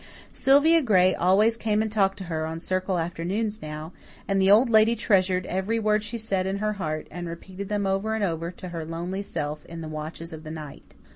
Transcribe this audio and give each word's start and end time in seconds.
Sylvia 0.33 0.81
Gray 0.81 1.13
always 1.13 1.57
came 1.57 1.83
and 1.83 1.91
talked 1.91 2.17
to 2.17 2.23
her 2.23 2.47
on 2.47 2.59
Circle 2.59 2.97
afternoons 2.97 3.61
now, 3.61 3.93
and 4.27 4.41
the 4.41 4.49
Old 4.49 4.67
Lady 4.67 4.95
treasured 4.95 5.45
every 5.45 5.77
word 5.77 6.01
she 6.01 6.17
said 6.17 6.47
in 6.47 6.57
her 6.57 6.73
heart 6.73 7.05
and 7.11 7.29
repeated 7.29 7.69
them 7.69 7.85
over 7.85 8.15
and 8.15 8.23
over 8.23 8.49
to 8.49 8.69
her 8.69 8.83
lonely 8.83 9.21
self 9.21 9.63
in 9.67 9.81
the 9.81 9.87
watches 9.87 10.33
of 10.33 10.43
the 10.43 10.49
night. 10.49 10.95